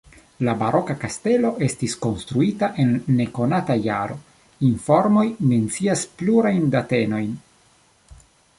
La 0.45 0.53
baroka 0.59 0.93
kastelo 1.01 1.51
estis 1.65 1.93
konstruita 2.05 2.69
en 2.85 2.95
nekonata 3.19 3.77
jaro, 3.89 4.17
informoj 4.71 5.27
mencias 5.53 6.05
plurajn 6.23 6.67
datenojn. 6.79 7.33